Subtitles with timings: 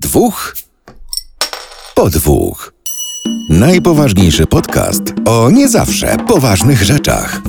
[0.00, 0.54] Dwóch
[1.94, 2.72] po dwóch.
[3.50, 7.40] Najpoważniejszy podcast o nie zawsze poważnych rzeczach.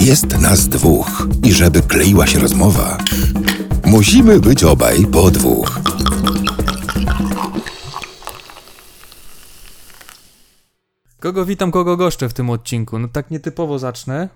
[0.00, 2.98] Jest nas dwóch i żeby kleiła się rozmowa,
[3.84, 5.80] musimy być obaj po dwóch.
[11.20, 12.98] Kogo witam, kogo goszczę w tym odcinku?
[12.98, 14.28] No tak nietypowo zacznę.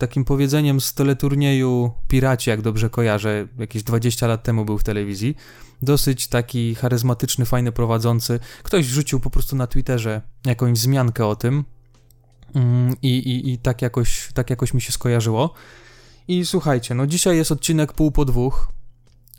[0.00, 5.36] Takim powiedzeniem z teleturnieju Piraci, jak dobrze kojarzę, jakieś 20 lat temu był w telewizji.
[5.82, 8.40] Dosyć taki charyzmatyczny, fajny prowadzący.
[8.62, 11.64] Ktoś wrzucił po prostu na Twitterze jakąś wzmiankę o tym.
[12.54, 15.54] Mm, I, i, i tak, jakoś, tak jakoś mi się skojarzyło.
[16.28, 18.72] I słuchajcie, no dzisiaj jest odcinek pół po dwóch.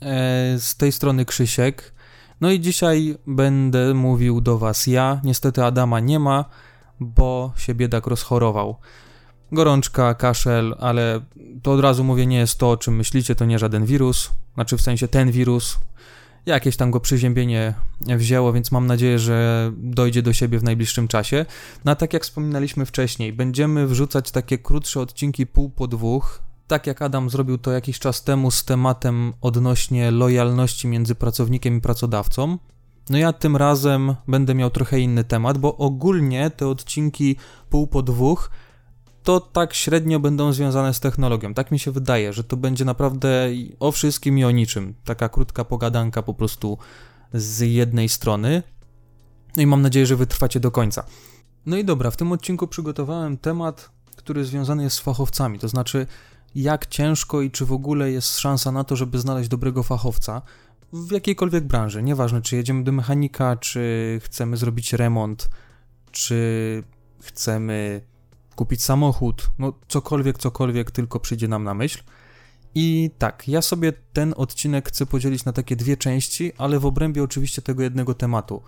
[0.02, 1.94] E, z tej strony Krzysiek.
[2.40, 5.20] No i dzisiaj będę mówił do Was ja.
[5.24, 6.44] Niestety Adama nie ma,
[7.00, 8.76] bo się biedak rozchorował.
[9.52, 11.20] Gorączka, kaszel, ale
[11.62, 14.30] to od razu mówię, nie jest to, o czym myślicie, to nie żaden wirus.
[14.54, 15.78] Znaczy w sensie ten wirus.
[16.46, 21.46] Jakieś tam go przyziębienie wzięło, więc mam nadzieję, że dojdzie do siebie w najbliższym czasie.
[21.84, 26.86] No a tak jak wspominaliśmy wcześniej, będziemy wrzucać takie krótsze odcinki pół po dwóch, tak
[26.86, 32.58] jak Adam zrobił to jakiś czas temu z tematem odnośnie lojalności między pracownikiem i pracodawcą.
[33.10, 37.36] No ja tym razem będę miał trochę inny temat, bo ogólnie te odcinki
[37.70, 38.50] pół po dwóch
[39.22, 41.54] to tak średnio będą związane z technologią.
[41.54, 43.48] Tak mi się wydaje, że to będzie naprawdę
[43.80, 44.94] o wszystkim i o niczym.
[45.04, 46.78] Taka krótka pogadanka po prostu
[47.32, 48.62] z jednej strony.
[49.56, 51.04] No i mam nadzieję, że wytrwacie do końca.
[51.66, 56.06] No i dobra, w tym odcinku przygotowałem temat, który związany jest z fachowcami, to znaczy
[56.54, 60.42] jak ciężko i czy w ogóle jest szansa na to, żeby znaleźć dobrego fachowca
[60.92, 62.02] w jakiejkolwiek branży.
[62.02, 65.48] Nieważne, czy jedziemy do mechanika, czy chcemy zrobić remont,
[66.10, 66.82] czy
[67.22, 68.00] chcemy
[68.54, 72.02] kupić samochód, no cokolwiek, cokolwiek tylko przyjdzie nam na myśl.
[72.74, 77.22] I tak, ja sobie ten odcinek chcę podzielić na takie dwie części, ale w obrębie
[77.22, 78.62] oczywiście tego jednego tematu.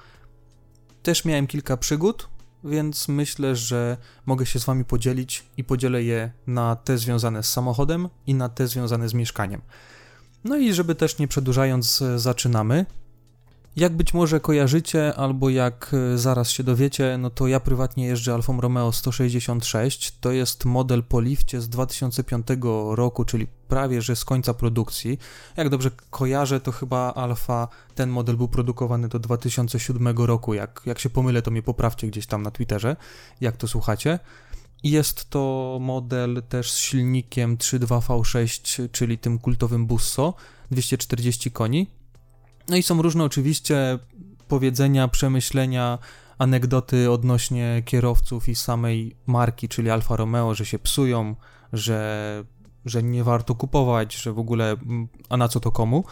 [1.03, 2.29] Też miałem kilka przygód,
[2.65, 3.97] więc myślę, że
[4.27, 8.49] mogę się z Wami podzielić i podzielę je na te związane z samochodem i na
[8.49, 9.61] te związane z mieszkaniem.
[10.45, 12.87] No i żeby też nie przedłużając, zaczynamy.
[13.77, 18.35] Jak być może kojarzycie, albo jak e, zaraz się dowiecie, no to ja prywatnie jeżdżę
[18.35, 20.19] Alfą Romeo 166.
[20.21, 22.47] To jest model po lifcie z 2005
[22.91, 25.19] roku, czyli prawie że z końca produkcji.
[25.57, 30.55] Jak dobrze kojarzę, to chyba Alfa, ten model był produkowany do 2007 roku.
[30.55, 32.97] Jak, jak się pomylę, to mnie poprawcie gdzieś tam na Twitterze,
[33.41, 34.19] jak to słuchacie.
[34.83, 40.35] Jest to model też z silnikiem 3.2 V6, czyli tym kultowym Busso,
[40.71, 42.04] 240 koni.
[42.69, 43.99] No i są różne oczywiście
[44.49, 45.99] powiedzenia, przemyślenia,
[46.39, 51.35] anegdoty odnośnie kierowców i samej marki, czyli Alfa Romeo, że się psują,
[51.73, 52.45] że,
[52.85, 56.05] że nie warto kupować, że w ogóle mm, a na co to komu.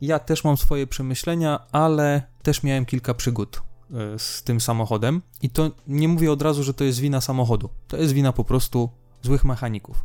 [0.00, 5.50] Ja też mam swoje przemyślenia, ale też miałem kilka przygód e, z tym samochodem i
[5.50, 7.68] to nie mówię od razu, że to jest wina samochodu.
[7.88, 8.90] To jest wina po prostu
[9.22, 10.04] złych mechaników.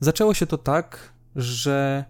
[0.00, 2.04] Zaczęło się to tak, że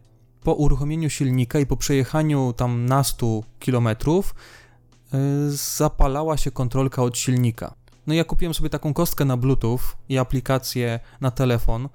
[0.47, 4.35] po uruchomieniu silnika i po przejechaniu tam nastu kilometrów
[5.13, 5.19] yy,
[5.51, 7.75] zapalała się kontrolka od silnika.
[8.07, 11.89] No ja kupiłem sobie taką kostkę na Bluetooth i aplikację na telefon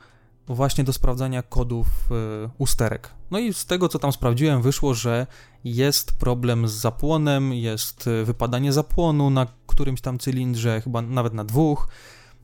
[0.48, 3.10] właśnie do sprawdzania kodów yy, usterek.
[3.32, 5.28] No i z tego, co tam sprawdziłem, wyszło, że
[5.64, 11.44] jest problem z zapłonem, jest yy, wypadanie zapłonu na którymś tam cylindrze, chyba nawet na
[11.44, 11.88] dwóch.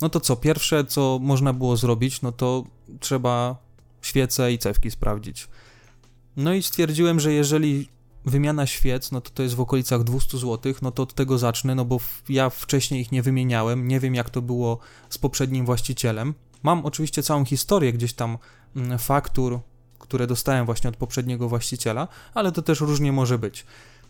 [0.01, 2.63] No to co, pierwsze, co można było zrobić, no to
[2.99, 3.55] trzeba
[4.01, 5.47] świece i cewki sprawdzić.
[6.37, 7.89] No i stwierdziłem, że jeżeli
[8.25, 11.75] wymiana świec, no to to jest w okolicach 200 zł, no to od tego zacznę,
[11.75, 11.99] no bo
[12.29, 16.33] ja wcześniej ich nie wymieniałem, nie wiem jak to było z poprzednim właścicielem.
[16.63, 18.37] Mam oczywiście całą historię gdzieś tam
[18.75, 19.59] mm, faktur,
[19.99, 23.65] które dostałem właśnie od poprzedniego właściciela, ale to też różnie może być.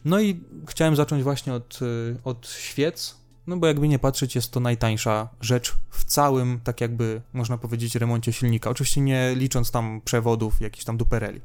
[0.06, 3.18] No i chciałem zacząć właśnie od, y, od świec,
[3.48, 7.96] no bo jakby nie patrzeć, jest to najtańsza rzecz w całym, tak jakby można powiedzieć,
[7.96, 8.70] remoncie silnika.
[8.70, 11.42] Oczywiście nie licząc tam przewodów, jakichś tam dupereli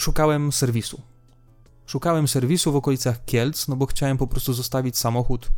[0.00, 1.02] szukałem serwisu.
[1.86, 5.50] Szukałem serwisu w okolicach Kielc, no bo chciałem po prostu zostawić samochód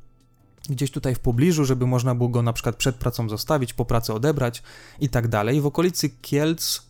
[0.68, 4.12] gdzieś tutaj w pobliżu, żeby można było go na przykład przed pracą zostawić, po pracy
[4.12, 4.62] odebrać
[5.00, 5.60] i tak dalej.
[5.60, 6.82] W okolicy Kielc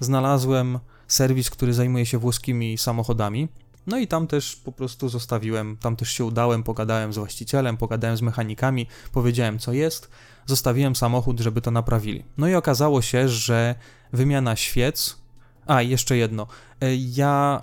[0.00, 0.78] znalazłem
[1.08, 3.48] serwis, który zajmuje się włoskimi samochodami.
[3.86, 8.16] No i tam też po prostu zostawiłem, tam też się udałem, pogadałem z właścicielem, pogadałem
[8.16, 10.10] z mechanikami, powiedziałem co jest,
[10.46, 12.24] zostawiłem samochód, żeby to naprawili.
[12.38, 13.74] No i okazało się, że
[14.12, 15.21] wymiana świec
[15.66, 16.46] a, jeszcze jedno.
[16.80, 17.62] E, ja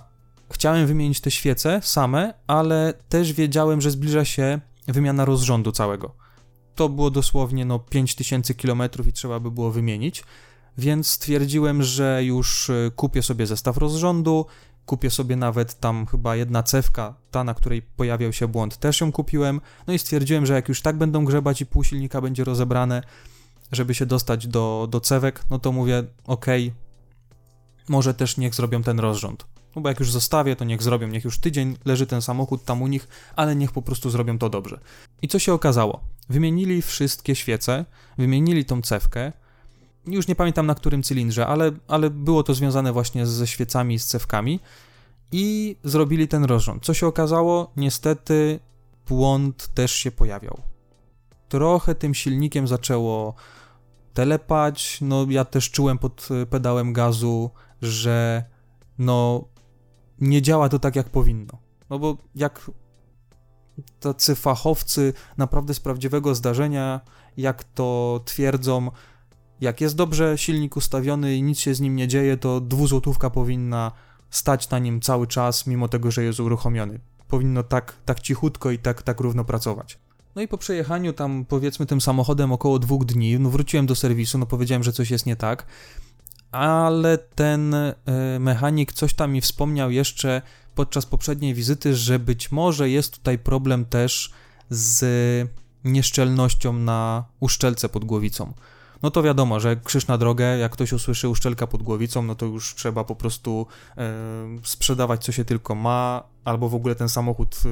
[0.52, 6.14] chciałem wymienić te świece same, ale też wiedziałem, że zbliża się wymiana rozrządu całego.
[6.74, 10.24] To było dosłownie no 5000 km i trzeba by było wymienić,
[10.78, 14.46] więc stwierdziłem, że już e, kupię sobie zestaw rozrządu,
[14.86, 19.12] kupię sobie nawet tam chyba jedna cewka, ta na której pojawiał się błąd, też ją
[19.12, 19.60] kupiłem.
[19.86, 23.02] No i stwierdziłem, że jak już tak będą grzebać i pół silnika będzie rozebrane,
[23.72, 26.46] żeby się dostać do, do cewek, no to mówię, ok,
[27.90, 29.46] może też niech zrobią ten rozrząd.
[29.76, 32.82] No bo jak już zostawię, to niech zrobią, niech już tydzień leży ten samochód tam
[32.82, 34.80] u nich, ale niech po prostu zrobią to dobrze.
[35.22, 36.00] I co się okazało?
[36.28, 37.84] Wymienili wszystkie świece,
[38.18, 39.32] wymienili tą cewkę,
[40.06, 44.06] już nie pamiętam na którym cylindrze, ale, ale było to związane właśnie ze świecami, z
[44.06, 44.60] cewkami
[45.32, 46.84] i zrobili ten rozrząd.
[46.84, 47.72] Co się okazało?
[47.76, 48.60] Niestety
[49.08, 50.60] błąd też się pojawiał.
[51.48, 53.34] Trochę tym silnikiem zaczęło
[54.14, 57.50] telepać, no ja też czułem pod pedałem gazu,
[57.82, 58.44] że
[58.98, 59.44] no
[60.20, 61.58] nie działa to tak jak powinno.
[61.90, 62.70] No bo jak
[64.00, 67.00] tacy fachowcy naprawdę z prawdziwego zdarzenia,
[67.36, 68.90] jak to twierdzą,
[69.60, 73.92] jak jest dobrze silnik ustawiony i nic się z nim nie dzieje, to dwuzłotówka powinna
[74.30, 77.00] stać na nim cały czas, mimo tego, że jest uruchomiony.
[77.28, 79.98] Powinno tak, tak cichutko i tak, tak równo pracować.
[80.36, 84.38] No i po przejechaniu tam, powiedzmy, tym samochodem około dwóch dni, no wróciłem do serwisu,
[84.38, 85.66] no powiedziałem, że coś jest nie tak,
[86.52, 87.94] ale ten y,
[88.40, 90.42] mechanik coś tam mi wspomniał jeszcze
[90.74, 94.30] podczas poprzedniej wizyty, że być może jest tutaj problem też
[94.70, 95.04] z
[95.84, 98.52] nieszczelnością na uszczelce pod głowicą.
[99.02, 102.46] No to wiadomo, że krzyż na drogę, jak ktoś usłyszy uszczelka pod głowicą, no to
[102.46, 104.12] już trzeba po prostu e,
[104.62, 107.68] sprzedawać co się tylko ma, albo w ogóle ten samochód e,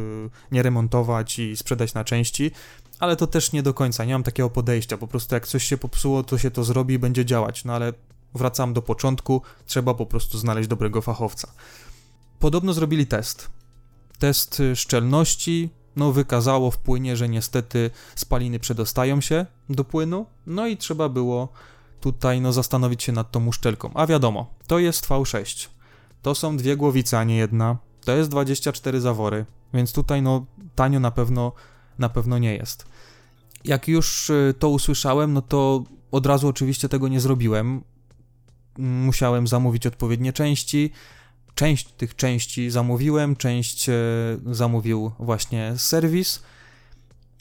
[0.52, 2.50] nie remontować i sprzedać na części,
[2.98, 5.76] ale to też nie do końca, nie mam takiego podejścia, po prostu jak coś się
[5.76, 7.92] popsuło, to się to zrobi i będzie działać, no ale
[8.34, 11.52] wracam do początku, trzeba po prostu znaleźć dobrego fachowca.
[12.38, 13.50] Podobno zrobili test.
[14.18, 20.76] Test szczelności, no wykazało w płynie, że niestety spaliny przedostają się do płynu, no i
[20.76, 21.48] trzeba było
[22.00, 23.90] tutaj no zastanowić się nad tą uszczelką.
[23.94, 25.68] A wiadomo, to jest V6.
[26.22, 27.76] To są dwie głowice, a nie jedna.
[28.04, 31.52] To jest 24 zawory, więc tutaj no tanio na pewno
[31.98, 32.86] na pewno nie jest.
[33.64, 37.82] Jak już y, to usłyszałem, no to od razu oczywiście tego nie zrobiłem.
[38.78, 40.92] Musiałem zamówić odpowiednie części,
[41.54, 43.94] część tych części zamówiłem, część e,
[44.46, 46.42] zamówił właśnie serwis.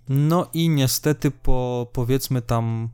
[0.10, 2.90] No i niestety po powiedzmy tam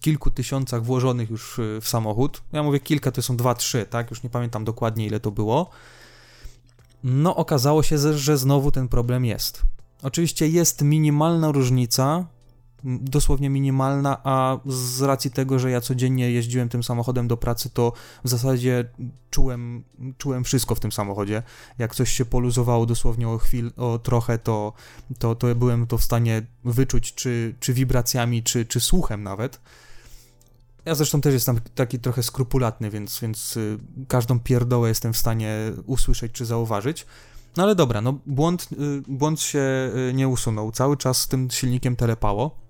[0.00, 4.10] kilku tysiącach włożonych już e, w samochód, ja mówię kilka, to są dwa, trzy, tak,
[4.10, 5.70] już nie pamiętam dokładnie ile to było,
[7.04, 9.62] no okazało się, że znowu ten problem jest.
[10.02, 12.26] Oczywiście jest minimalna różnica
[12.86, 17.92] dosłownie minimalna, a z racji tego, że ja codziennie jeździłem tym samochodem do pracy, to
[18.24, 18.88] w zasadzie
[19.30, 19.84] czułem,
[20.18, 21.42] czułem wszystko w tym samochodzie.
[21.78, 24.72] Jak coś się poluzowało dosłownie o chwilę, o trochę, to,
[25.18, 29.60] to, to byłem to w stanie wyczuć, czy, czy wibracjami, czy, czy słuchem nawet.
[30.84, 33.78] Ja zresztą też jestem taki trochę skrupulatny, więc, więc y,
[34.08, 35.56] każdą pierdołę jestem w stanie
[35.86, 37.06] usłyszeć czy zauważyć.
[37.56, 40.72] No ale dobra, no błąd, y, błąd się y, nie usunął.
[40.72, 42.65] Cały czas z tym silnikiem telepało.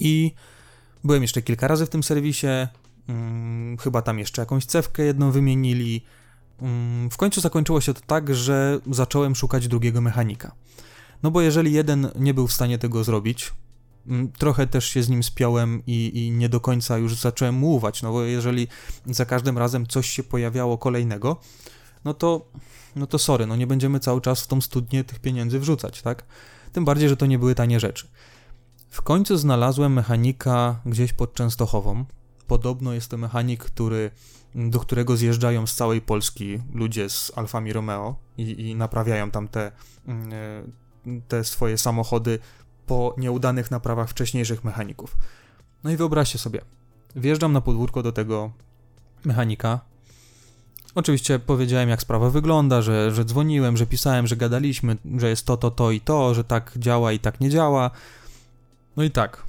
[0.00, 0.32] I
[1.04, 2.46] byłem jeszcze kilka razy w tym serwisie.
[3.06, 6.04] Hmm, chyba tam jeszcze jakąś cewkę jedną wymienili.
[6.60, 10.52] Hmm, w końcu zakończyło się to tak, że zacząłem szukać drugiego mechanika.
[11.22, 13.52] No bo jeżeli jeden nie był w stanie tego zrobić,
[14.06, 17.74] mm, trochę też się z nim spiąłem i, i, nie do końca już zacząłem mu
[17.74, 18.68] ufać, no bo jeżeli
[19.06, 21.40] za każdym razem coś się pojawiało kolejnego,
[22.04, 22.46] no to,
[22.96, 26.24] no to sorry, no nie będziemy cały czas w tą studnię tych pieniędzy wrzucać, tak?
[26.72, 28.06] Tym bardziej, że to nie były tanie rzeczy.
[28.96, 32.04] W końcu znalazłem mechanika gdzieś pod Częstochową.
[32.46, 34.10] Podobno jest to mechanik, który,
[34.54, 39.72] do którego zjeżdżają z całej Polski ludzie z Alfami Romeo i, i naprawiają tam te,
[40.06, 42.38] mm, e, te swoje samochody
[42.86, 45.16] po nieudanych naprawach wcześniejszych mechaników.
[45.84, 46.60] No i wyobraźcie sobie,
[47.16, 48.52] wjeżdżam na podwórko do tego
[49.24, 49.80] mechanika.
[50.94, 55.56] Oczywiście powiedziałem, jak sprawa wygląda, że, że dzwoniłem, że pisałem, że gadaliśmy, że jest to,
[55.56, 57.90] to, to i to, że tak działa i tak nie działa.
[58.96, 59.42] No i tak,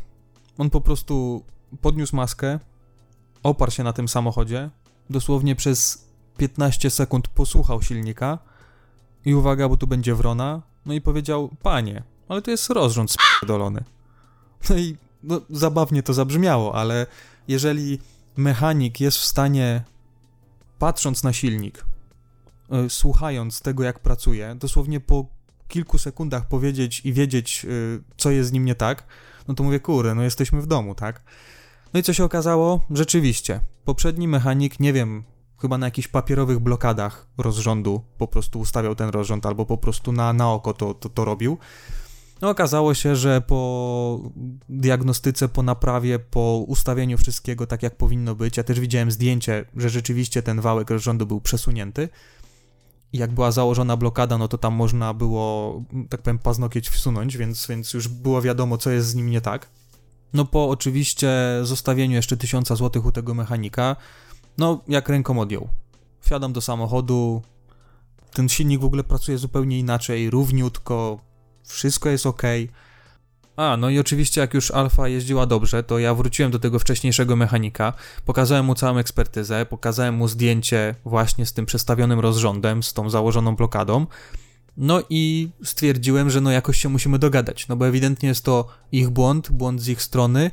[0.57, 1.43] on po prostu
[1.81, 2.59] podniósł maskę,
[3.43, 4.69] oparł się na tym samochodzie,
[5.09, 8.39] dosłownie przez 15 sekund posłuchał silnika
[9.25, 13.83] i uwaga, bo tu będzie wrona, no i powiedział, panie, ale to jest rozrząd spierdolony.
[14.69, 17.05] No i no, zabawnie to zabrzmiało, ale
[17.47, 17.99] jeżeli
[18.37, 19.83] mechanik jest w stanie,
[20.79, 21.85] patrząc na silnik,
[22.69, 25.25] yy, słuchając tego, jak pracuje, dosłownie po
[25.67, 29.03] kilku sekundach powiedzieć i wiedzieć, yy, co jest z nim nie tak,
[29.47, 31.23] no to mówię, kurde, no jesteśmy w domu, tak?
[31.93, 32.81] No i co się okazało?
[32.91, 35.23] Rzeczywiście, poprzedni mechanik, nie wiem,
[35.61, 40.33] chyba na jakichś papierowych blokadach rozrządu po prostu ustawiał ten rozrząd, albo po prostu na,
[40.33, 41.57] na oko to, to, to robił.
[42.41, 44.21] No okazało się, że po
[44.69, 49.89] diagnostyce, po naprawie, po ustawieniu wszystkiego tak jak powinno być, ja też widziałem zdjęcie, że
[49.89, 52.09] rzeczywiście ten wałek rozrządu był przesunięty,
[53.13, 55.73] jak była założona blokada, no to tam można było,
[56.09, 59.69] tak powiem, paznokieć wsunąć, więc, więc już było wiadomo, co jest z nim nie tak.
[60.33, 61.29] No po oczywiście
[61.63, 63.95] zostawieniu jeszcze 1000 zł u tego mechanika,
[64.57, 65.69] no jak ręką odjął.
[66.19, 67.41] Wsiadam do samochodu,
[68.33, 71.19] ten silnik w ogóle pracuje zupełnie inaczej, równiutko,
[71.63, 72.43] wszystko jest ok.
[73.57, 77.35] A, no i oczywiście jak już Alfa jeździła dobrze, to ja wróciłem do tego wcześniejszego
[77.35, 77.93] mechanika,
[78.25, 83.55] pokazałem mu całą ekspertyzę, pokazałem mu zdjęcie właśnie z tym przestawionym rozrządem, z tą założoną
[83.55, 84.05] blokadą,
[84.77, 89.09] no i stwierdziłem, że no jakoś się musimy dogadać, no bo ewidentnie jest to ich
[89.09, 90.51] błąd, błąd z ich strony,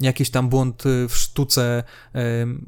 [0.00, 1.84] jakiś tam błąd y, w sztuce
[2.14, 2.18] y,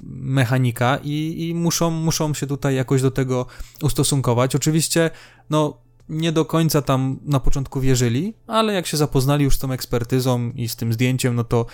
[0.02, 3.46] mechanika i, i muszą, muszą się tutaj jakoś do tego
[3.82, 4.56] ustosunkować.
[4.56, 5.10] Oczywiście,
[5.50, 9.72] no nie do końca tam na początku wierzyli, ale jak się zapoznali już z tą
[9.72, 11.66] ekspertyzą i z tym zdjęciem, no to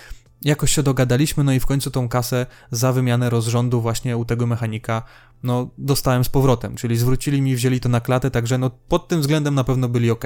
[0.42, 4.46] jakoś się dogadaliśmy, no i w końcu tą kasę za wymianę rozrządu właśnie u tego
[4.46, 5.02] mechanika,
[5.42, 9.20] no dostałem z powrotem, czyli zwrócili mi, wzięli to na klatę, także no pod tym
[9.20, 10.24] względem na pewno byli ok.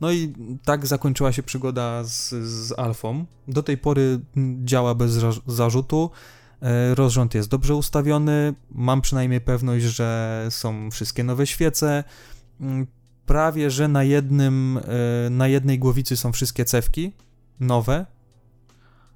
[0.00, 0.32] No i
[0.64, 3.24] tak zakończyła się przygoda z, z Alfą.
[3.48, 4.20] Do tej pory
[4.64, 5.12] działa bez
[5.46, 6.10] zarzutu.
[6.62, 8.54] E, rozrząd jest dobrze ustawiony.
[8.70, 12.04] Mam przynajmniej pewność, że są wszystkie nowe świece.
[13.32, 14.80] Prawie, że na jednym,
[15.26, 17.12] e, na jednej głowicy są wszystkie cewki
[17.60, 18.06] nowe.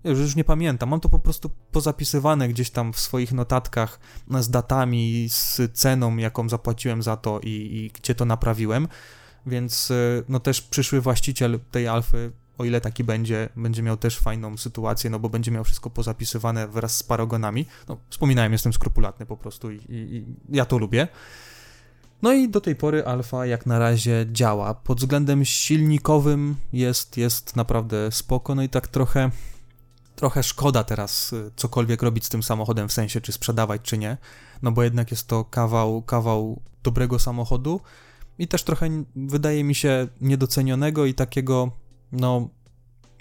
[0.04, 0.88] Już, już nie pamiętam.
[0.88, 4.00] Mam to po prostu pozapisywane gdzieś tam w swoich notatkach
[4.40, 8.88] z datami, z ceną, jaką zapłaciłem za to i, i gdzie to naprawiłem
[9.46, 14.18] więc e, no też przyszły właściciel tej alfy, o ile taki będzie, będzie miał też
[14.18, 17.66] fajną sytuację, no bo będzie miał wszystko pozapisywane wraz z paragonami.
[17.88, 21.08] No, wspominałem, jestem skrupulatny po prostu i, i, i ja to lubię.
[22.22, 24.74] No i do tej pory alfa jak na razie działa.
[24.74, 29.30] Pod względem silnikowym jest, jest naprawdę spoko, no i tak trochę
[30.16, 34.16] trochę szkoda teraz e, cokolwiek robić z tym samochodem, w sensie czy sprzedawać, czy nie,
[34.62, 37.80] no bo jednak jest to kawał, kawał dobrego samochodu,
[38.38, 41.70] i też trochę wydaje mi się niedocenionego i takiego,
[42.12, 42.48] no,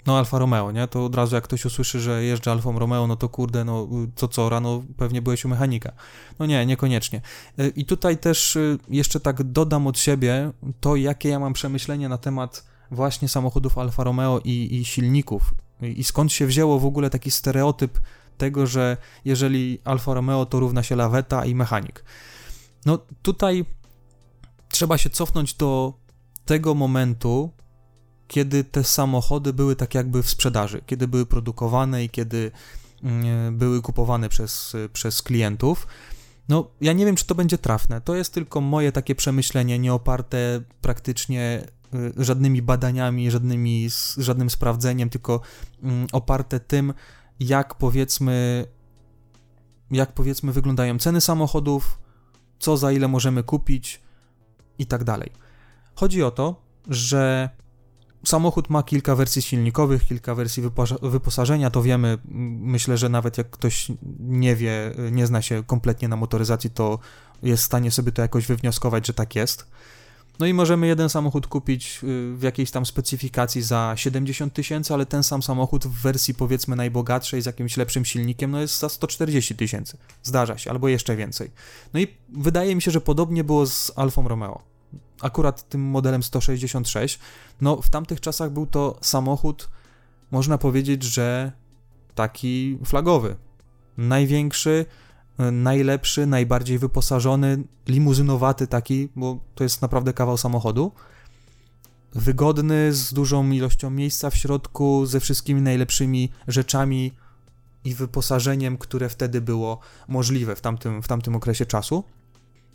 [0.06, 0.88] no Alfa Romeo, nie?
[0.88, 4.28] To od razu jak ktoś usłyszy, że jeżdżę Alfą Romeo, no to kurde, no co
[4.28, 5.92] co, rano pewnie byłeś u mechanika.
[6.38, 7.20] No nie, niekoniecznie.
[7.60, 12.08] Y, I tutaj też y, jeszcze tak dodam od siebie to, jakie ja mam przemyślenia
[12.08, 15.54] na temat właśnie samochodów Alfa Romeo i, i silników.
[15.82, 18.00] I skąd się wzięło w ogóle taki stereotyp
[18.38, 22.04] tego, że jeżeli Alfa Romeo to równa się laweta i mechanik.
[22.86, 23.64] No tutaj
[24.68, 25.94] trzeba się cofnąć do
[26.44, 27.50] tego momentu,
[28.28, 32.50] kiedy te samochody były tak jakby w sprzedaży, kiedy były produkowane i kiedy
[33.02, 35.86] mm, były kupowane przez, przez klientów.
[36.48, 38.00] No, ja nie wiem, czy to będzie trafne.
[38.00, 45.10] To jest tylko moje takie przemyślenie, nie oparte praktycznie y, żadnymi badaniami, żadnymi, żadnym sprawdzeniem,
[45.10, 45.40] tylko
[45.82, 46.94] mm, oparte tym,
[47.40, 48.66] jak powiedzmy,
[49.90, 51.98] jak powiedzmy wyglądają ceny samochodów,
[52.58, 54.06] co za ile możemy kupić,
[54.78, 55.30] i tak dalej.
[55.94, 57.50] Chodzi o to, że
[58.24, 60.62] samochód ma kilka wersji silnikowych, kilka wersji
[61.02, 62.18] wyposażenia, to wiemy.
[62.60, 63.88] Myślę, że nawet jak ktoś
[64.20, 66.98] nie wie, nie zna się kompletnie na motoryzacji, to
[67.42, 69.66] jest w stanie sobie to jakoś wywnioskować, że tak jest.
[70.38, 75.06] No i możemy jeden samochód kupić y, w jakiejś tam specyfikacji za 70 tysięcy, ale
[75.06, 79.54] ten sam samochód w wersji powiedzmy najbogatszej z jakimś lepszym silnikiem, no jest za 140
[79.54, 79.98] tysięcy.
[80.22, 81.50] Zdarza się, albo jeszcze więcej.
[81.94, 84.75] No i wydaje mi się, że podobnie było z Alfą Romeo.
[85.20, 87.18] Akurat tym modelem 166.
[87.60, 89.68] No w tamtych czasach był to samochód,
[90.30, 91.52] można powiedzieć, że
[92.14, 93.36] taki flagowy.
[93.96, 94.86] Największy,
[95.52, 100.92] najlepszy, najbardziej wyposażony, limuzynowaty taki, bo to jest naprawdę kawał samochodu.
[102.14, 107.12] Wygodny, z dużą ilością miejsca w środku, ze wszystkimi najlepszymi rzeczami
[107.84, 112.04] i wyposażeniem, które wtedy było możliwe w tamtym, w tamtym okresie czasu.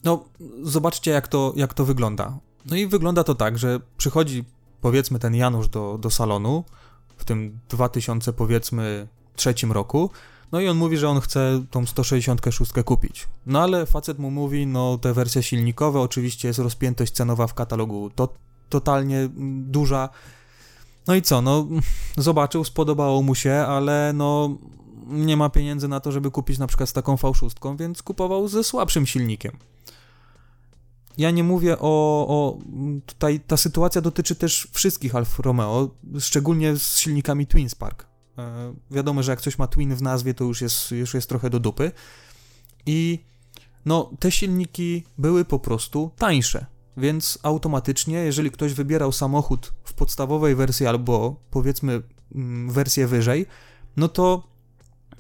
[0.04, 0.26] No,
[0.64, 2.38] zobaczcie, jak to, jak to wygląda.
[2.66, 4.44] No i wygląda to tak, że przychodzi,
[4.82, 6.64] powiedzmy, ten Janusz do, do salonu
[7.18, 10.10] w tym 2000, powiedzmy, trzecim roku,
[10.52, 13.28] no i on mówi, że on chce tą 166 kupić.
[13.46, 18.10] No ale facet mu mówi, no te wersje silnikowe, oczywiście jest rozpiętość cenowa w katalogu
[18.16, 18.30] to
[18.70, 20.10] totalnie mm, duża.
[21.08, 21.68] No i co, no
[22.18, 24.58] zobaczył, spodobało mu się, ale no
[25.08, 28.64] nie ma pieniędzy na to, żeby kupić na przykład z taką V6, więc kupował ze
[28.64, 29.58] słabszym silnikiem.
[31.18, 32.60] Ja nie mówię o, o.
[33.06, 35.90] Tutaj ta sytuacja dotyczy też wszystkich Alfa Romeo,
[36.20, 38.06] szczególnie z silnikami Twin Spark.
[38.38, 41.50] E, wiadomo, że jak coś ma Twin w nazwie, to już jest, już jest trochę
[41.50, 41.92] do dupy.
[42.86, 43.20] I
[43.86, 46.66] no, te silniki były po prostu tańsze.
[46.98, 52.02] Więc automatycznie, jeżeli ktoś wybierał samochód w podstawowej wersji albo powiedzmy
[52.36, 53.46] mm, wersję wyżej,
[53.98, 54.51] no to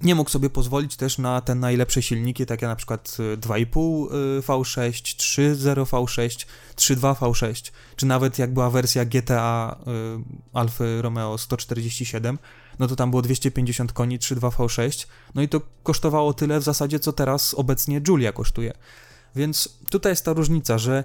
[0.03, 4.07] nie mógł sobie pozwolić też na te najlepsze silniki, takie na przykład 2,5
[4.41, 12.37] V6, 3.0 V6, 3.2 V6, czy nawet jak była wersja GTA y, Alfa Romeo 147,
[12.79, 16.99] no to tam było 250 koni, 3.2 V6, no i to kosztowało tyle w zasadzie,
[16.99, 18.73] co teraz obecnie Julia kosztuje.
[19.35, 21.03] Więc tutaj jest ta różnica, że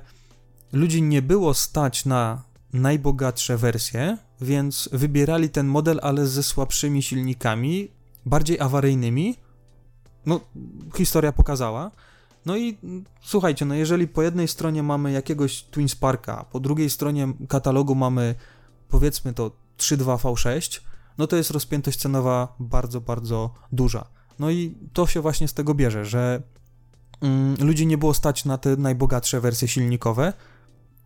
[0.72, 7.95] ludzi nie było stać na najbogatsze wersje, więc wybierali ten model, ale ze słabszymi silnikami,
[8.26, 9.36] bardziej awaryjnymi.
[10.26, 10.40] No,
[10.96, 11.90] historia pokazała.
[12.46, 12.78] No i
[13.22, 18.34] słuchajcie, no jeżeli po jednej stronie mamy jakiegoś Twin Sparka, po drugiej stronie katalogu mamy
[18.88, 20.80] powiedzmy to 3.2 V6,
[21.18, 24.06] no to jest rozpiętość cenowa bardzo, bardzo duża.
[24.38, 26.42] No i to się właśnie z tego bierze, że
[27.20, 30.32] mm, ludzi nie było stać na te najbogatsze wersje silnikowe,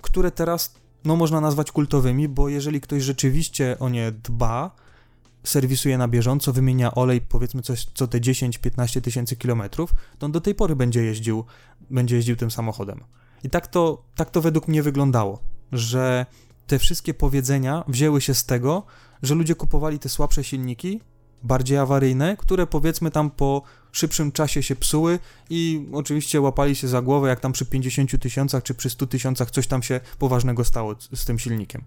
[0.03, 0.75] które teraz
[1.05, 4.71] no można nazwać kultowymi, bo jeżeli ktoś rzeczywiście o nie dba,
[5.45, 10.41] serwisuje na bieżąco, wymienia olej powiedzmy coś co te 10-15 tysięcy kilometrów, to on do
[10.41, 11.45] tej pory będzie jeździł,
[11.91, 13.01] będzie jeździł tym samochodem.
[13.45, 15.39] I tak to, tak to według mnie wyglądało,
[15.73, 16.27] że
[16.67, 18.83] te wszystkie powiedzenia wzięły się z tego,
[19.23, 21.01] że ludzie kupowali te słabsze silniki,
[21.43, 25.19] bardziej awaryjne, które powiedzmy tam po szybszym czasie się psuły
[25.51, 29.51] i oczywiście łapali się za głowę, jak tam przy 50 tysiącach czy przy 100 tysiącach
[29.51, 31.83] coś tam się poważnego stało z tym silnikiem.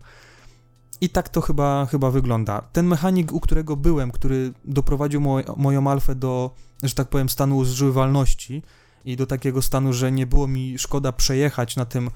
[1.04, 2.62] I tak to chyba, chyba wygląda.
[2.62, 6.52] Ten mechanik, u którego byłem, który doprowadził moj, moją alfę do,
[6.84, 8.64] że tak powiem, stanu zużywalności
[9.06, 12.10] i do takiego stanu, że nie było mi szkoda przejechać na tym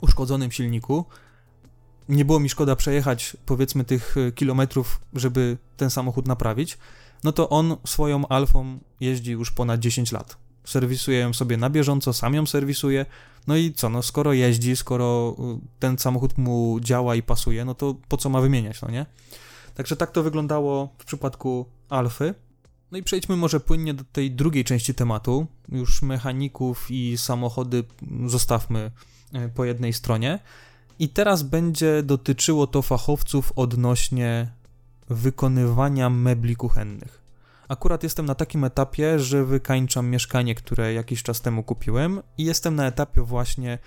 [0.00, 1.04] uszkodzonym silniku,
[2.08, 6.78] nie było mi szkoda przejechać powiedzmy tych e, kilometrów, żeby ten samochód naprawić,
[7.24, 10.36] no to on swoją Alfą jeździ już ponad 10 lat.
[10.64, 13.06] Serwisuje ją sobie na bieżąco, sam ją serwisuje.
[13.46, 17.74] No i co, no skoro jeździ, skoro e, ten samochód mu działa i pasuje, no
[17.74, 19.06] to po co ma wymieniać, no nie?
[19.74, 22.34] Także tak to wyglądało w przypadku Alfy.
[22.92, 25.46] No i przejdźmy może płynnie do tej drugiej części tematu.
[25.68, 27.84] Już mechaników i samochody
[28.26, 28.90] zostawmy
[29.32, 30.38] e, po jednej stronie.
[30.98, 34.50] I teraz będzie dotyczyło to fachowców odnośnie
[35.08, 37.23] wykonywania mebli kuchennych.
[37.68, 42.74] Akurat jestem na takim etapie, że wykańczam mieszkanie, które jakiś czas temu kupiłem i jestem
[42.74, 43.78] na etapie właśnie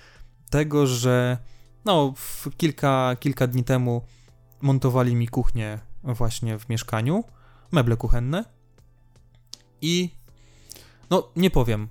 [0.50, 1.38] tego, że
[1.86, 2.14] no,
[2.58, 4.02] kilka, kilka dni temu
[4.62, 7.24] montowali mi kuchnię właśnie w mieszkaniu,
[7.72, 8.46] meble kuchenne
[9.82, 10.10] i
[11.10, 11.88] no, nie powiem,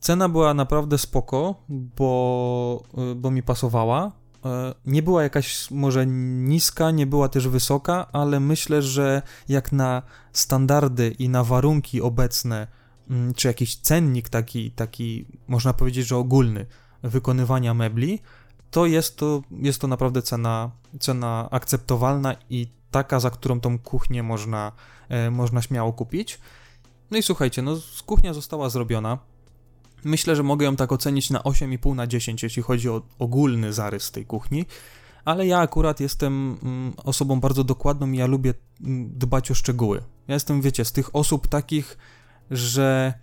[0.00, 2.82] Cena była naprawdę spoko, bo,
[3.16, 4.12] bo mi pasowała.
[4.44, 10.02] E, nie była jakaś może niska, nie była też wysoka, ale myślę, że jak na
[10.32, 12.66] standardy i na warunki obecne,
[13.10, 16.66] mm, czy jakiś cennik taki, taki można powiedzieć, że ogólny
[17.02, 18.18] wykonywania mebli,
[18.70, 20.70] to jest to, jest to naprawdę cena,
[21.00, 24.72] cena akceptowalna i taka, za którą tą kuchnię można,
[25.08, 26.40] e, można śmiało kupić.
[27.10, 29.18] No i słuchajcie, no kuchnia została zrobiona.
[30.04, 34.10] Myślę, że mogę ją tak ocenić na 8,5 na 10, jeśli chodzi o ogólny zarys
[34.10, 34.66] tej kuchni,
[35.24, 40.02] ale ja akurat jestem mm, osobą bardzo dokładną i ja lubię mm, dbać o szczegóły.
[40.28, 41.98] Ja jestem, wiecie, z tych osób takich,
[42.50, 43.14] że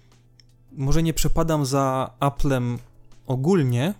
[0.72, 2.78] może nie przepadam za Applem
[3.28, 3.94] ogólnie,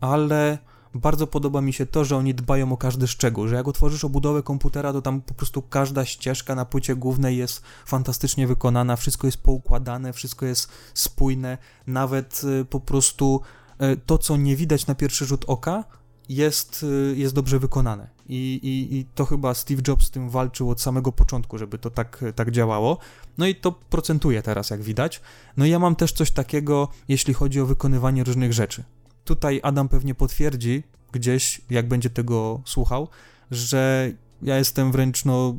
[0.00, 0.58] ale
[0.94, 4.42] bardzo podoba mi się to, że oni dbają o każdy szczegół, że jak otworzysz obudowę
[4.42, 9.38] komputera, to tam po prostu każda ścieżka na płycie głównej jest fantastycznie wykonana, wszystko jest
[9.38, 13.40] poukładane, wszystko jest spójne, nawet y, po prostu
[13.82, 15.84] y, to, co nie widać na pierwszy rzut oka,
[16.28, 18.08] jest, y, jest dobrze wykonane.
[18.28, 21.90] I, i, I to chyba Steve Jobs z tym walczył od samego początku, żeby to
[21.90, 22.98] tak, tak działało.
[23.38, 25.20] No i to procentuje teraz, jak widać.
[25.56, 28.84] No i ja mam też coś takiego, jeśli chodzi o wykonywanie różnych rzeczy
[29.24, 30.82] tutaj Adam pewnie potwierdzi
[31.12, 33.08] gdzieś, jak będzie tego słuchał,
[33.50, 35.56] że ja jestem wręcz no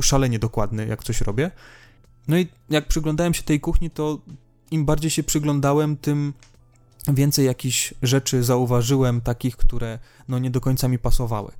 [0.00, 1.50] szalenie dokładny, jak coś robię.
[2.28, 4.18] No i jak przyglądałem się tej kuchni, to
[4.70, 6.32] im bardziej się przyglądałem, tym
[7.08, 11.52] więcej jakichś rzeczy zauważyłem, takich, które no nie do końca mi pasowały.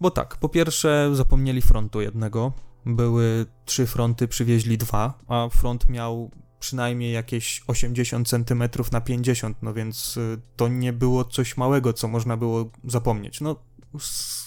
[0.00, 2.52] Bo tak, po pierwsze zapomnieli frontu jednego,
[2.86, 9.74] były trzy fronty, przywieźli dwa, a front miał przynajmniej jakieś 80 cm na 50, no
[9.74, 13.40] więc y, to nie było coś małego, co można było zapomnieć.
[13.40, 13.56] No,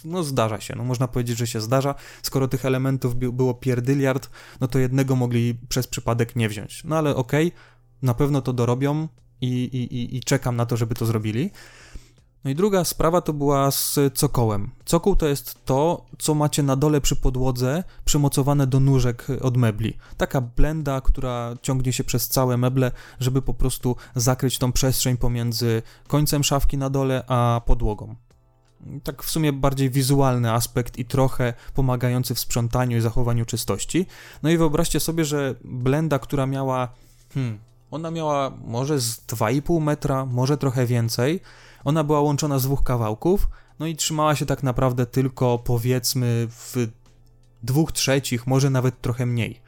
[0.06, 1.96] no zdarza się, no można powiedzieć, że się zdarza.
[2.22, 4.30] Skoro tych elementów było pierdyliard,
[4.62, 6.84] no to jednego mogli przez przypadek nie wziąć.
[6.84, 7.60] No ale okej, okay,
[8.02, 9.08] na pewno to dorobią
[9.42, 11.52] i, i, i czekam na to, żeby to zrobili.
[12.44, 14.72] No i druga sprawa to była z cokołem.
[14.86, 19.98] Cokół to jest to, co macie na dole przy podłodze przymocowane do nóżek od mebli.
[20.18, 25.82] Taka blenda, która ciągnie się przez całe meble, żeby po prostu zakryć tą przestrzeń pomiędzy
[26.08, 28.16] końcem szafki na dole a podłogą.
[29.04, 34.06] tak w sumie bardziej wizualny aspekt i trochę pomagający w sprzątaniu i zachowaniu czystości.
[34.44, 36.88] No i wyobraźcie sobie, że blenda, która miała,
[37.34, 37.60] hmm,
[37.94, 41.40] ona miała może z 2,5 metra, może trochę więcej.
[41.84, 43.48] Ona była łączona z dwóch kawałków,
[43.80, 46.88] no i trzymała się tak naprawdę tylko powiedzmy w
[47.64, 49.62] dwóch trzecich, może nawet trochę mniej.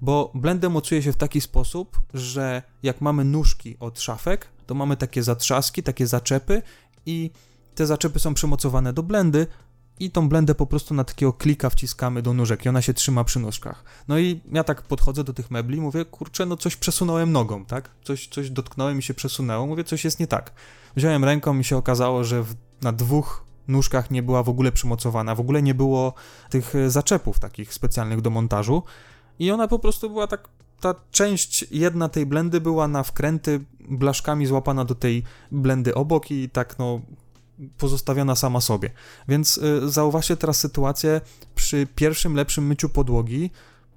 [0.00, 4.96] Bo blendę mocuje się w taki sposób, że jak mamy nóżki od szafek, to mamy
[4.96, 6.62] takie zatrzaski, takie zaczepy
[7.06, 7.30] i
[7.74, 9.46] te zaczepy są przymocowane do blendy
[10.04, 13.24] i tą blendę po prostu na takiego klika wciskamy do nóżek i ona się trzyma
[13.24, 13.84] przy nóżkach.
[14.08, 17.90] No i ja tak podchodzę do tych mebli mówię, kurczę, no coś przesunąłem nogą, tak?
[18.04, 20.52] Coś, coś dotknąłem i się przesunęło, mówię, coś jest nie tak.
[20.96, 25.34] Wziąłem ręką i się okazało, że w, na dwóch nóżkach nie była w ogóle przymocowana,
[25.34, 26.14] w ogóle nie było
[26.50, 28.82] tych zaczepów takich specjalnych do montażu
[29.38, 30.48] i ona po prostu była tak
[30.80, 36.50] ta część jedna tej blendy była na wkręty blaszkami złapana do tej blendy obok i
[36.50, 37.00] tak no
[37.78, 38.90] pozostawiona sama sobie.
[39.28, 41.20] Więc y, zauważcie teraz sytuację
[41.54, 43.50] przy pierwszym lepszym myciu podłogi,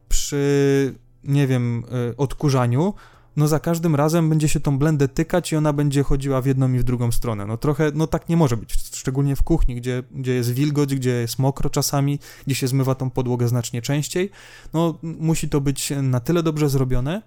[0.09, 2.93] przy nie wiem, y, odkurzaniu,
[3.35, 6.73] no za każdym razem będzie się tą blendę tykać i ona będzie chodziła w jedną
[6.73, 7.45] i w drugą stronę.
[7.45, 11.09] No trochę, no tak nie może być, szczególnie w kuchni, gdzie, gdzie jest wilgoć, gdzie
[11.09, 14.31] jest mokro czasami, gdzie się zmywa tą podłogę znacznie częściej.
[14.73, 17.21] No musi to być na tyle dobrze zrobione,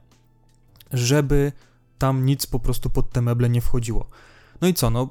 [0.92, 1.52] żeby
[1.98, 4.06] tam nic po prostu pod te meble nie wchodziło.
[4.60, 5.08] No i co, no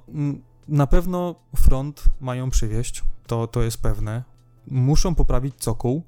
[0.68, 4.24] na pewno front mają przywieźć, to, to jest pewne.
[4.68, 6.04] Muszą poprawić cokół,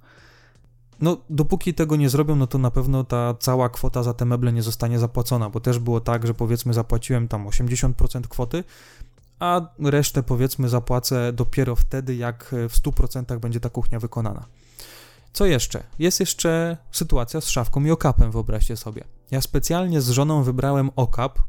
[1.02, 4.54] no, dopóki tego nie zrobią, no to na pewno ta cała kwota za te meble
[4.54, 8.63] nie zostanie zapłacona, bo też było tak, że powiedzmy zapłaciłem tam 80% kwoty,
[9.39, 14.45] a resztę powiedzmy zapłacę dopiero wtedy, jak w 100% będzie ta kuchnia wykonana.
[15.34, 15.84] Co jeszcze?
[16.00, 19.04] Jest jeszcze sytuacja z szafką i okapem, wyobraźcie sobie.
[19.32, 21.39] Ja specjalnie z żoną wybrałem okap,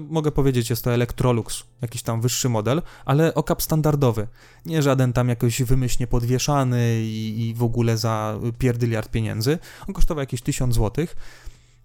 [0.00, 4.28] mogę powiedzieć, jest to Electrolux, jakiś tam wyższy model, ale okap standardowy.
[4.66, 9.58] Nie żaden tam jakoś wymyślnie podwieszany i, i w ogóle za pierdyliard pieniędzy.
[9.88, 11.06] On kosztował jakieś 1000 zł.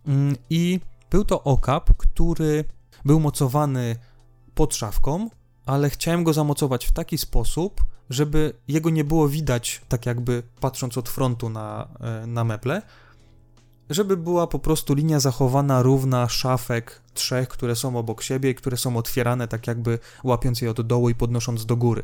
[0.07, 2.65] Mm, I był to okap, który
[3.05, 3.95] był mocowany
[4.55, 5.29] pod szafką,
[5.65, 10.97] ale chciałem go zamocować w taki sposób, żeby jego nie było widać, tak jakby patrząc
[10.97, 12.81] od frontu na, e, na meble,
[13.89, 18.77] żeby była po prostu linia zachowana równa szafek trzech, które są obok siebie i które
[18.77, 22.03] są otwierane tak jakby łapiąc je od dołu i podnosząc do góry.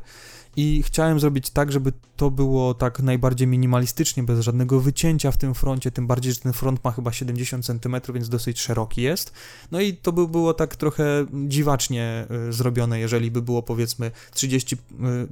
[0.56, 5.54] I chciałem zrobić tak, żeby to było tak najbardziej minimalistycznie, bez żadnego wycięcia w tym
[5.54, 9.34] froncie, tym bardziej, że ten front ma chyba 70 cm, więc dosyć szeroki jest.
[9.72, 14.78] No i to by było tak trochę dziwacznie y, zrobione, jeżeli by było powiedzmy 30,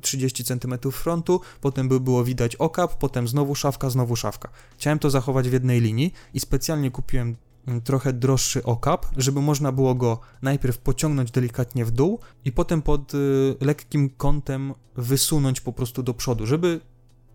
[0.01, 4.49] 30 cm frontu, potem by było widać okap, potem znowu szafka, znowu szafka.
[4.77, 7.35] Chciałem to zachować w jednej linii i specjalnie kupiłem
[7.83, 13.13] trochę droższy okap, żeby można było go najpierw pociągnąć delikatnie w dół i potem pod
[13.13, 13.17] y,
[13.61, 16.79] lekkim kątem wysunąć po prostu do przodu, żeby,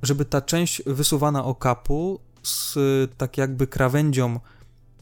[0.02, 2.78] żeby ta część wysuwana okapu z
[3.16, 4.40] tak jakby krawędzią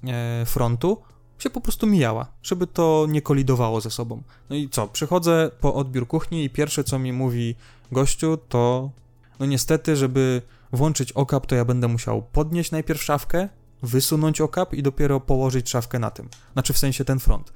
[0.05, 1.03] e, frontu
[1.39, 4.23] się po prostu mijała, żeby to nie kolidowało ze sobą.
[4.51, 7.55] No i co, przychodzę po odbiór kuchni i pierwsze co mi mówi
[7.93, 8.91] gościu to
[9.39, 13.49] no niestety, żeby włączyć okap, to ja będę musiał podnieść najpierw szafkę,
[13.83, 16.29] wysunąć okap i dopiero położyć szafkę na tym.
[16.53, 17.53] Znaczy w sensie ten front.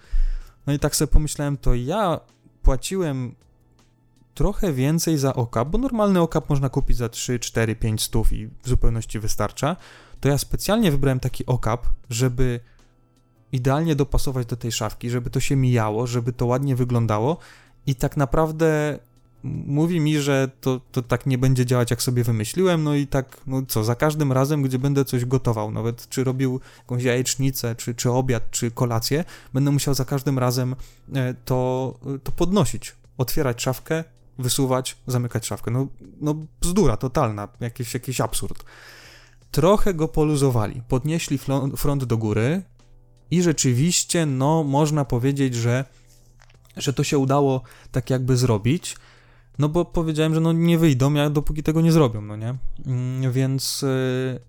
[0.67, 2.21] No i tak sobie pomyślałem, to ja
[2.63, 3.35] płaciłem
[4.35, 8.47] trochę więcej za okap, bo normalny okap można kupić za 3, 4, 5 stów i
[8.47, 9.77] w zupełności wystarcza.
[10.21, 12.61] To ja specjalnie wybrałem taki okap, żeby
[13.53, 17.39] idealnie dopasować do tej szafki, żeby to się mijało, żeby to ładnie wyglądało
[17.87, 18.99] i tak naprawdę
[19.45, 23.41] mówi mi, że to, to tak nie będzie działać, jak sobie wymyśliłem, no i tak,
[23.47, 27.95] no co, za każdym razem, gdzie będę coś gotował, nawet czy robił jakąś jajecznicę, czy,
[27.95, 30.77] czy obiad, czy kolację, będę musiał za każdym razem
[31.15, 34.05] e, to, to podnosić, otwierać szafkę,
[34.39, 35.71] wysuwać, zamykać szafkę.
[35.71, 35.87] No,
[36.21, 38.65] no bzdura totalna, jakiś, jakiś absurd.
[39.51, 41.39] Trochę go poluzowali, podnieśli
[41.77, 42.63] front do góry
[43.31, 45.85] i rzeczywiście, no, można powiedzieć, że
[46.77, 48.97] że to się udało tak jakby zrobić,
[49.59, 52.55] no bo powiedziałem, że no nie wyjdą, ja dopóki tego nie zrobią, no nie?
[52.87, 54.41] Mm, więc y,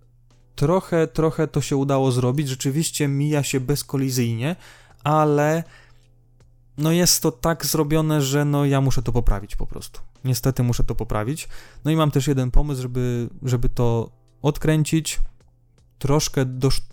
[0.55, 2.49] trochę, trochę to się udało zrobić.
[2.49, 4.55] Rzeczywiście mija się bezkolizyjnie,
[5.03, 5.63] ale
[6.77, 9.99] no jest to tak zrobione, że no ja muszę to poprawić po prostu.
[10.23, 11.47] Niestety muszę to poprawić.
[11.85, 14.09] No i mam też jeden pomysł, żeby, żeby to
[14.41, 15.19] odkręcić,
[15.99, 16.45] troszkę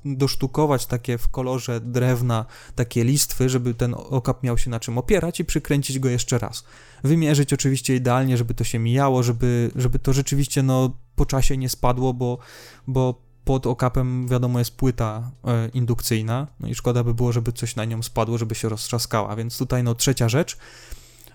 [0.05, 5.41] dosztukować takie w kolorze drewna, takie listwy, żeby ten okap miał się na czym opierać
[5.41, 6.65] i przykręcić go jeszcze raz.
[7.05, 11.69] Wymierzyć oczywiście idealnie, żeby to się mijało, żeby, żeby to rzeczywiście no, po czasie nie
[11.69, 12.39] spadło, bo,
[12.87, 17.77] bo pod okapem wiadomo jest płyta e, indukcyjna, no i szkoda by było, żeby coś
[17.77, 20.57] na nią spadło, żeby się roztrzaskała, więc tutaj no trzecia rzecz.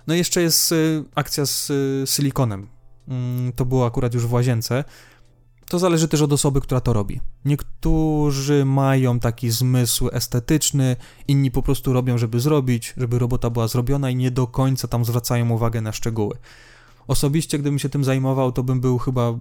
[0.08, 2.68] No i jeszcze jest y, akcja z y, silikonem.
[3.08, 4.84] Mm, to było akurat już w łazience.
[5.70, 7.22] To zależy też od osoby, która to robi.
[7.46, 10.96] Niektórzy mają taki zmysł estetyczny,
[11.28, 15.06] inni po prostu robią, żeby zrobić, żeby robota była zrobiona i nie do końca tam
[15.06, 16.38] zwracają uwagę na szczegóły.
[17.08, 19.34] Osobiście, gdybym się tym zajmował, to bym był chyba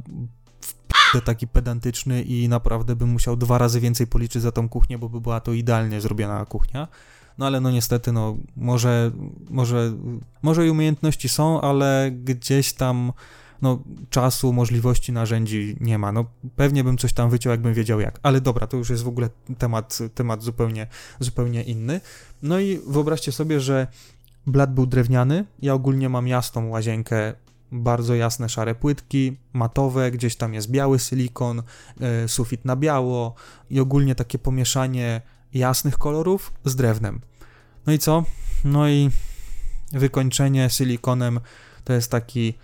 [1.14, 5.08] w taki pedantyczny i naprawdę bym musiał dwa razy więcej policzyć za tą kuchnię, bo
[5.08, 6.88] by była to idealnie zrobiona kuchnia.
[7.38, 9.10] No ale no niestety, no może,
[9.50, 9.92] może,
[10.42, 13.12] może i umiejętności są, ale gdzieś tam
[13.62, 16.12] no, czasu, możliwości, narzędzi nie ma.
[16.12, 16.24] No,
[16.56, 18.20] pewnie bym coś tam wyciął, jakbym wiedział jak.
[18.22, 20.86] Ale dobra, to już jest w ogóle temat, temat zupełnie,
[21.20, 22.00] zupełnie inny.
[22.42, 23.86] No i wyobraźcie sobie, że
[24.46, 25.44] blat był drewniany.
[25.62, 27.34] Ja ogólnie mam jasną łazienkę,
[27.72, 31.62] bardzo jasne szare płytki, matowe, gdzieś tam jest biały silikon,
[32.00, 33.34] e, sufit na biało
[33.70, 35.20] i ogólnie takie pomieszanie
[35.54, 37.20] jasnych kolorów z drewnem.
[37.86, 38.24] No i co?
[38.64, 39.10] No i
[39.92, 41.40] wykończenie silikonem
[41.84, 42.54] to jest taki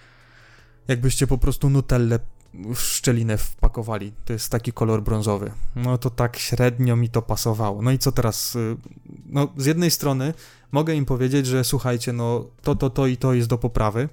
[0.89, 2.19] jakbyście po prostu nutellę
[2.55, 4.13] w szczelinę wpakowali.
[4.25, 5.53] To jest taki kolor brązowy.
[5.77, 7.83] No to tak średnio mi to pasowało.
[7.83, 8.57] No i co teraz?
[8.57, 8.77] Y,
[9.27, 10.35] No, z jednej strony
[10.73, 14.09] mogę im powiedzieć, że słuchajcie, no to, to, to i to jest do poprawy.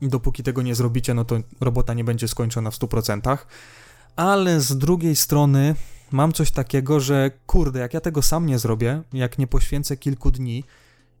[0.00, 3.38] I dopóki tego nie zrobicie, no to robota nie będzie skończona w 100%.
[4.16, 5.74] Ale z drugiej strony
[6.10, 10.30] mam coś takiego, że kurde, jak ja tego sam nie zrobię, jak nie poświęcę kilku
[10.30, 10.64] dni,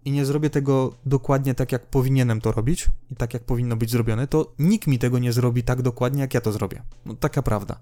[0.04, 3.90] i nie zrobię tego dokładnie tak, jak powinienem to robić i tak, jak powinno być
[3.90, 6.82] zrobione, to nikt mi tego nie zrobi tak dokładnie, jak ja to zrobię.
[7.06, 7.80] No, taka prawda.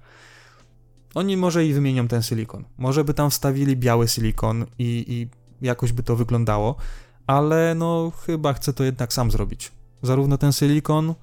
[1.14, 2.64] Oni może i wymienią ten silikon.
[2.78, 5.28] Może by tam wstawili biały silikon i, i
[5.66, 6.76] jakoś by to wyglądało,
[7.26, 9.72] ale no chyba chcę to jednak sam zrobić.
[10.02, 11.14] Zarówno ten silikon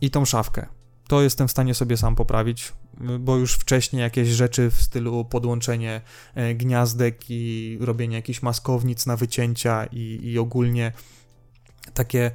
[0.00, 0.66] i tą szafkę.
[1.08, 2.72] To jestem w stanie sobie sam poprawić,
[3.20, 6.00] bo już wcześniej jakieś rzeczy w stylu podłączenie
[6.34, 10.92] e, gniazdek i robienie jakichś maskownic na wycięcia i, i ogólnie
[11.94, 12.30] takie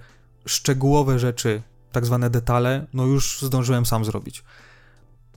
[0.46, 4.44] szczegółowe rzeczy, tak zwane detale, no już zdążyłem sam zrobić.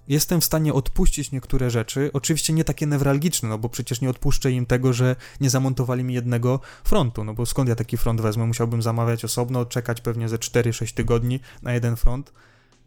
[0.08, 4.52] Jestem w stanie odpuścić niektóre rzeczy, oczywiście nie takie newralgiczne, no bo przecież nie odpuszczę
[4.52, 8.46] im tego, że nie zamontowali mi jednego frontu, no bo skąd ja taki front wezmę?
[8.46, 12.32] Musiałbym zamawiać osobno, czekać pewnie ze 4-6 tygodni na jeden front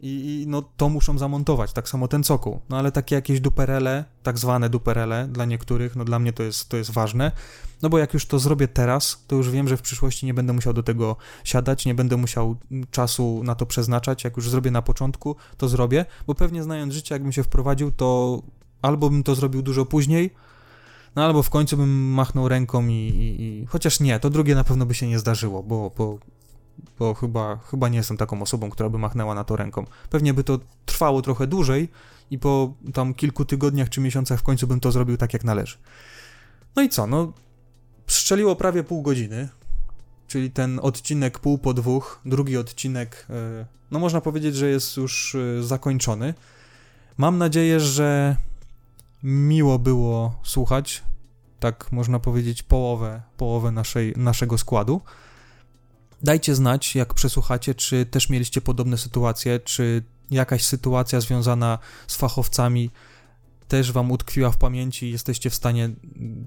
[0.04, 2.60] i, i no to muszą zamontować, tak samo ten cokół.
[2.68, 6.68] No ale takie jakieś duperele, tak zwane duperele dla niektórych, no dla mnie to jest,
[6.68, 7.32] to jest ważne,
[7.82, 10.52] no bo jak już to zrobię teraz, to już wiem, że w przyszłości nie będę
[10.52, 12.56] musiał do tego siadać, nie będę musiał
[12.90, 17.14] czasu na to przeznaczać, jak już zrobię na początku, to zrobię, bo pewnie znając życie,
[17.14, 18.42] jakbym się wprowadził, to
[18.82, 20.30] albo bym to zrobił dużo później,
[21.16, 23.66] no albo w końcu bym machnął ręką i, i, i...
[23.66, 26.18] chociaż nie, to drugie na pewno by się nie zdarzyło, bo, bo
[26.98, 29.84] bo chyba, chyba nie jestem taką osobą, która by machnęła na to ręką.
[30.10, 31.88] Pewnie by to trwało trochę dłużej
[32.30, 35.76] i po tam kilku tygodniach czy miesiącach w końcu bym to zrobił tak, jak należy.
[36.76, 37.32] No i co, no
[38.06, 39.48] strzeliło prawie pół godziny,
[40.26, 45.34] czyli ten odcinek pół po dwóch, drugi odcinek, e, no można powiedzieć, że jest już
[45.34, 46.34] e, zakończony.
[47.16, 48.36] Mam nadzieję, że
[49.22, 51.02] miło było słuchać,
[51.60, 55.00] tak można powiedzieć, połowę, połowę naszej, naszego składu.
[56.22, 62.90] Dajcie znać, jak przesłuchacie, czy też mieliście podobne sytuacje, czy jakaś sytuacja związana z fachowcami
[63.68, 65.90] też wam utkwiła w pamięci i jesteście w stanie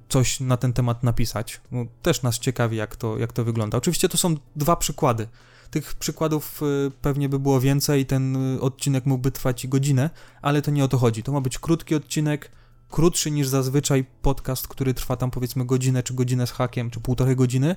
[0.09, 1.61] coś na ten temat napisać.
[1.71, 3.77] No, też nas ciekawi, jak to, jak to wygląda.
[3.77, 5.27] Oczywiście to są dwa przykłady.
[5.71, 10.09] Tych przykładów y, pewnie by było więcej, ten y, odcinek mógłby trwać i godzinę,
[10.41, 11.23] ale to nie o to chodzi.
[11.23, 12.51] To ma być krótki odcinek,
[12.89, 17.35] krótszy niż zazwyczaj podcast, który trwa tam powiedzmy godzinę, czy godzinę z hakiem, czy półtorej
[17.35, 17.75] godziny.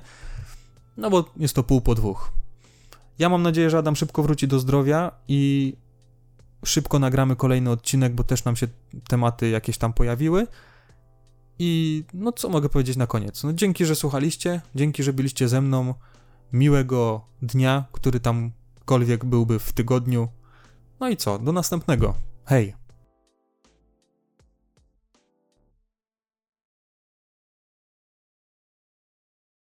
[0.97, 2.31] No bo jest to pół po dwóch.
[3.19, 5.73] Ja mam nadzieję, że Adam szybko wróci do zdrowia i
[6.65, 8.67] szybko nagramy kolejny odcinek, bo też nam się
[9.07, 10.47] tematy jakieś tam pojawiły.
[11.59, 13.43] I no co mogę powiedzieć na koniec?
[13.43, 15.93] No dzięki, że słuchaliście, dzięki, że byliście ze mną.
[16.53, 20.27] Miłego dnia, który tamkolwiek byłby w tygodniu.
[20.99, 21.39] No i co?
[21.39, 22.13] Do następnego.
[22.45, 22.73] Hej!